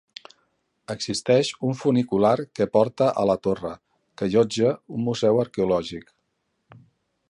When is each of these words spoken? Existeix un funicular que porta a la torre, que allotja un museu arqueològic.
Existeix 0.93 1.51
un 1.67 1.77
funicular 1.81 2.33
que 2.59 2.69
porta 2.79 3.11
a 3.25 3.29
la 3.33 3.37
torre, 3.49 3.77
que 4.19 4.29
allotja 4.31 4.75
un 4.97 5.09
museu 5.11 5.43
arqueològic. 5.49 6.13